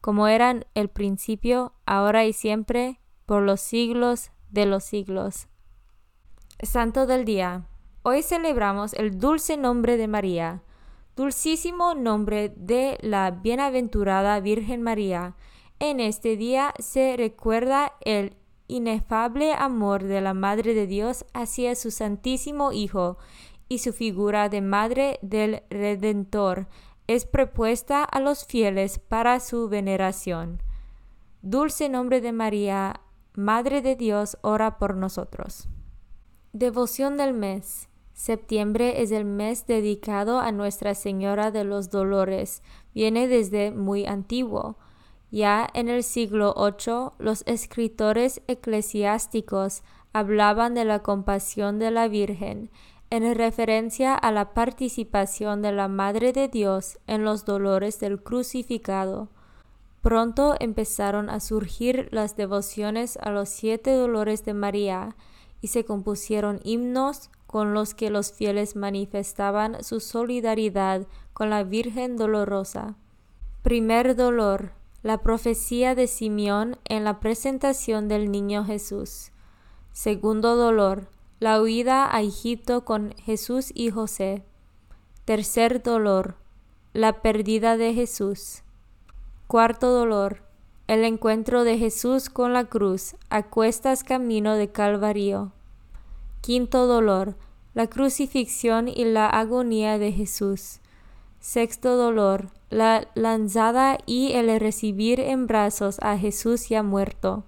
[0.00, 5.48] como eran el principio, ahora y siempre, por los siglos de los siglos.
[6.62, 7.66] Santo del Día.
[8.02, 10.62] Hoy celebramos el dulce nombre de María,
[11.16, 15.36] dulcísimo nombre de la bienaventurada Virgen María.
[15.78, 18.36] En este día se recuerda el
[18.68, 23.18] inefable amor de la Madre de Dios hacia su Santísimo Hijo
[23.68, 26.68] y su figura de Madre del Redentor,
[27.14, 30.62] es propuesta a los fieles para su veneración.
[31.42, 33.00] Dulce nombre de María,
[33.34, 35.68] Madre de Dios, ora por nosotros.
[36.52, 37.88] Devoción del mes.
[38.12, 42.62] Septiembre es el mes dedicado a Nuestra Señora de los Dolores.
[42.94, 44.78] Viene desde muy antiguo.
[45.32, 49.82] Ya en el siglo VIII los escritores eclesiásticos
[50.12, 52.70] hablaban de la compasión de la Virgen
[53.10, 59.28] en referencia a la participación de la Madre de Dios en los dolores del crucificado.
[60.00, 65.16] Pronto empezaron a surgir las devociones a los siete dolores de María
[65.60, 72.16] y se compusieron himnos con los que los fieles manifestaban su solidaridad con la Virgen
[72.16, 72.94] Dolorosa.
[73.62, 74.72] Primer dolor,
[75.02, 79.32] la profecía de Simeón en la presentación del niño Jesús.
[79.92, 81.08] Segundo dolor,
[81.40, 84.44] la huida a Egipto con Jesús y José.
[85.24, 86.36] Tercer dolor,
[86.92, 88.62] la pérdida de Jesús.
[89.46, 90.42] Cuarto dolor,
[90.86, 95.52] el encuentro de Jesús con la cruz a cuestas camino de Calvario.
[96.42, 97.36] Quinto dolor,
[97.72, 100.80] la crucifixión y la agonía de Jesús.
[101.40, 107.44] Sexto dolor, la lanzada y el recibir en brazos a Jesús ya muerto.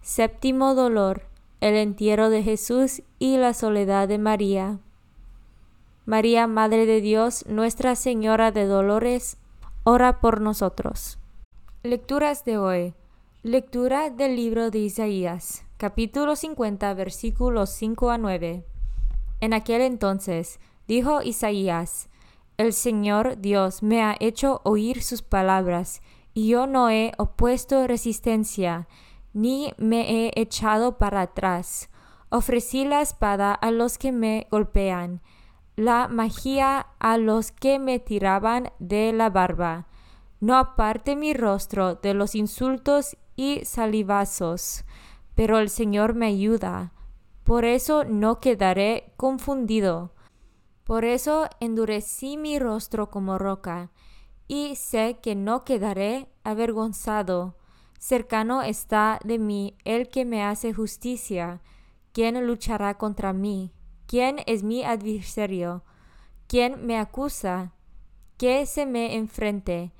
[0.00, 1.25] Séptimo dolor,
[1.60, 4.78] el entierro de Jesús y la soledad de María.
[6.04, 9.38] María, Madre de Dios, Nuestra Señora de Dolores,
[9.84, 11.18] ora por nosotros.
[11.82, 12.94] Lecturas de hoy.
[13.42, 18.64] Lectura del libro de Isaías, capítulo 50, versículos 5 a 9.
[19.40, 22.08] En aquel entonces, dijo Isaías,
[22.56, 26.02] El Señor Dios me ha hecho oír sus palabras,
[26.34, 28.88] y yo no he opuesto resistencia,
[29.36, 31.90] ni me he echado para atrás.
[32.30, 35.20] Ofrecí la espada a los que me golpean,
[35.76, 39.88] la magia a los que me tiraban de la barba.
[40.40, 44.86] No aparte mi rostro de los insultos y salivazos,
[45.34, 46.94] pero el Señor me ayuda.
[47.44, 50.14] Por eso no quedaré confundido.
[50.84, 53.90] Por eso endurecí mi rostro como roca,
[54.48, 57.56] y sé que no quedaré avergonzado.
[57.98, 61.60] Cercano está de mí el que me hace justicia.
[62.12, 63.72] ¿Quién luchará contra mí?
[64.06, 65.84] ¿Quién es mi adversario?
[66.46, 67.72] ¿Quién me acusa?
[68.36, 69.92] ¿Qué se me enfrente?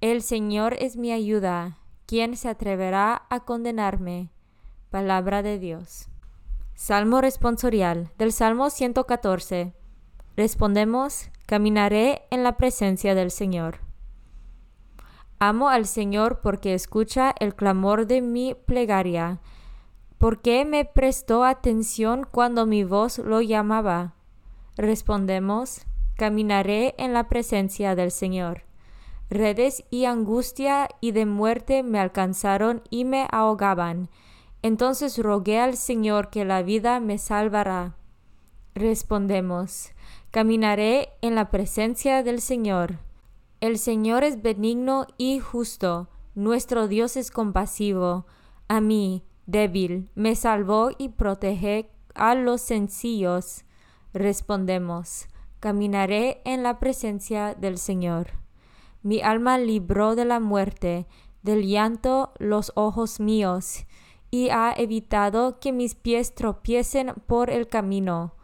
[0.00, 1.78] El Señor es mi ayuda.
[2.06, 4.30] ¿Quién se atreverá a condenarme?
[4.90, 6.08] Palabra de Dios.
[6.74, 9.72] Salmo responsorial del Salmo 114.
[10.36, 13.85] Respondemos, caminaré en la presencia del Señor.
[15.38, 19.40] Amo al Señor porque escucha el clamor de mi plegaria,
[20.18, 24.14] porque me prestó atención cuando mi voz lo llamaba.
[24.76, 25.86] Respondemos,
[26.16, 28.62] caminaré en la presencia del Señor.
[29.28, 34.08] Redes y angustia y de muerte me alcanzaron y me ahogaban.
[34.62, 37.96] Entonces rogué al Señor que la vida me salvará.
[38.74, 39.92] Respondemos,
[40.36, 42.98] Caminaré en la presencia del Señor.
[43.60, 48.26] El Señor es benigno y justo, nuestro Dios es compasivo.
[48.68, 53.64] A mí, débil, me salvó y protege a los sencillos.
[54.12, 58.32] Respondemos, caminaré en la presencia del Señor.
[59.02, 61.06] Mi alma libró de la muerte,
[61.42, 63.86] del llanto los ojos míos,
[64.30, 68.34] y ha evitado que mis pies tropiecen por el camino.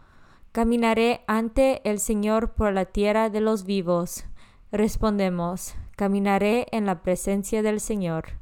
[0.53, 4.25] Caminaré ante el Señor por la tierra de los vivos.
[4.73, 8.41] Respondemos, caminaré en la presencia del Señor.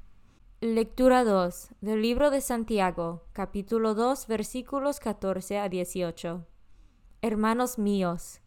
[0.60, 6.46] Lectura 2 del libro de Santiago, capítulo 2, versículos 14 a 18.
[7.20, 8.42] Hermanos míos,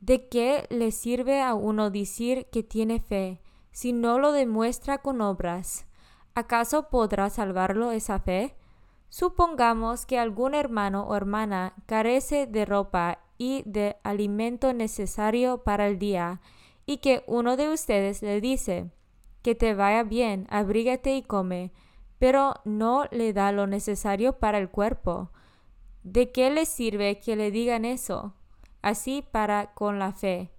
[0.00, 5.20] ¿de qué le sirve a uno decir que tiene fe si no lo demuestra con
[5.20, 5.84] obras?
[6.34, 8.56] ¿Acaso podrá salvarlo esa fe?
[9.10, 15.98] Supongamos que algún hermano o hermana carece de ropa y de alimento necesario para el
[15.98, 16.40] día,
[16.86, 18.90] y que uno de ustedes le dice,
[19.42, 21.72] que te vaya bien, abrígate y come,
[22.18, 25.30] pero no le da lo necesario para el cuerpo.
[26.02, 28.34] ¿De qué le sirve que le digan eso?
[28.82, 30.50] Así para con la fe.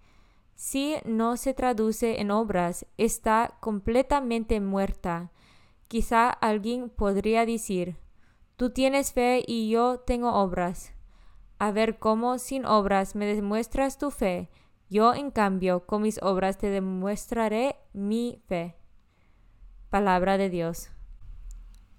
[0.56, 5.32] Si no se traduce en obras, está completamente muerta.
[5.88, 7.98] Quizá alguien podría decir,
[8.58, 10.94] Tú tienes fe y yo tengo obras.
[11.60, 14.50] A ver cómo sin obras me demuestras tu fe.
[14.90, 18.76] Yo, en cambio, con mis obras te demostraré mi fe.
[19.90, 20.90] Palabra de Dios.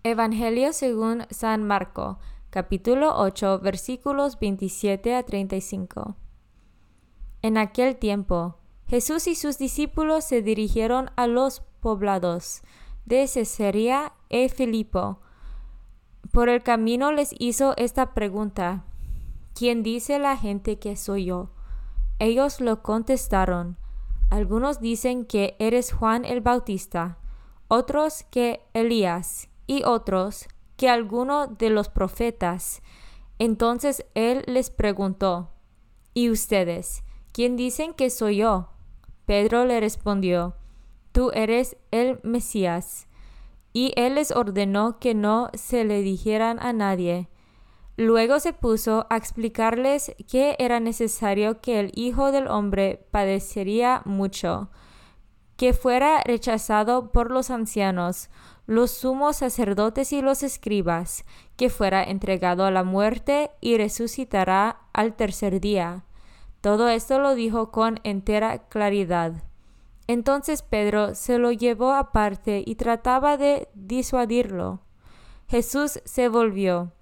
[0.02, 2.18] Evangelio según San Marco,
[2.50, 6.16] capítulo 8, versículos 27 a 35.
[7.42, 12.62] En aquel tiempo, Jesús y sus discípulos se dirigieron a los poblados
[13.04, 15.20] de Cesarea e Filipo
[16.36, 18.84] por el camino les hizo esta pregunta,
[19.54, 21.50] ¿quién dice la gente que soy yo?
[22.18, 23.76] Ellos lo contestaron,
[24.30, 27.18] algunos dicen que eres Juan el Bautista,
[27.68, 32.82] otros que Elías y otros que alguno de los profetas.
[33.38, 35.50] Entonces él les preguntó,
[36.14, 37.04] ¿y ustedes?
[37.32, 38.70] ¿Quién dicen que soy yo?
[39.26, 40.56] Pedro le respondió,
[41.12, 43.06] Tú eres el Mesías
[43.72, 47.28] y él les ordenó que no se le dijeran a nadie.
[47.96, 54.70] Luego se puso a explicarles que era necesario que el Hijo del Hombre padecería mucho,
[55.56, 58.28] que fuera rechazado por los ancianos,
[58.66, 61.24] los sumos sacerdotes y los escribas,
[61.56, 66.04] que fuera entregado a la muerte y resucitará al tercer día.
[66.60, 69.44] Todo esto lo dijo con entera claridad.
[70.06, 74.80] Entonces Pedro se lo llevó aparte y trataba de disuadirlo.
[75.48, 76.92] Jesús se volvió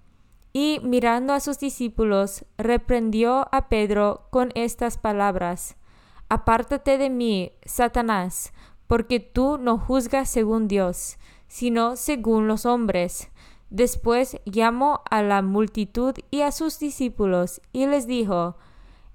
[0.56, 5.76] y mirando a sus discípulos, reprendió a Pedro con estas palabras.
[6.28, 8.52] Apártate de mí, Satanás,
[8.86, 11.18] porque tú no juzgas según Dios,
[11.48, 13.30] sino según los hombres.
[13.70, 18.56] Después llamó a la multitud y a sus discípulos y les dijo,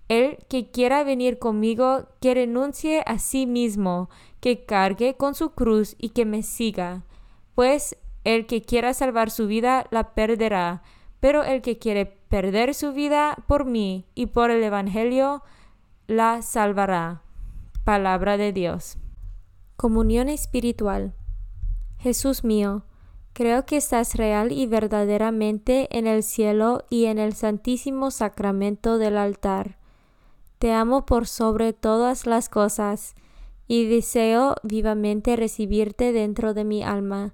[0.10, 4.10] el que quiera venir conmigo, que renuncie a sí mismo,
[4.42, 7.06] que cargue con su cruz y que me siga.
[7.56, 10.84] Pues el que quiera salvar su vida la perderá,
[11.20, 15.44] pero el que quiere perder su vida por mí y por el Evangelio
[16.08, 17.22] la salvará.
[17.84, 18.98] Palabra de Dios.
[19.76, 21.14] Comunión espiritual.
[21.98, 22.84] Jesús mío,
[23.34, 29.18] creo que estás real y verdaderamente en el cielo y en el santísimo sacramento del
[29.18, 29.78] altar.
[30.60, 33.16] Te amo por sobre todas las cosas
[33.68, 37.34] y deseo vivamente recibirte dentro de mi alma,